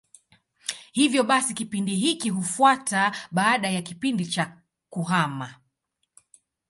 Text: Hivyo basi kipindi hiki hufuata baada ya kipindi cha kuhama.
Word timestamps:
Hivyo 0.91 1.23
basi 1.23 1.53
kipindi 1.53 1.95
hiki 1.95 2.29
hufuata 2.29 3.15
baada 3.31 3.69
ya 3.69 3.81
kipindi 3.81 4.25
cha 4.25 4.57
kuhama. 4.89 5.53